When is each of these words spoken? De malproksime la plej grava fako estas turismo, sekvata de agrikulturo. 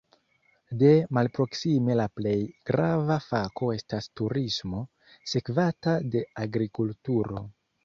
De 0.83 0.87
malproksime 1.17 1.97
la 1.99 2.07
plej 2.19 2.33
grava 2.71 3.19
fako 3.27 3.69
estas 3.75 4.09
turismo, 4.23 4.83
sekvata 5.35 5.97
de 6.17 6.27
agrikulturo. 6.49 7.47